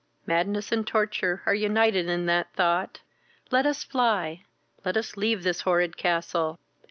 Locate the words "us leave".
4.97-5.43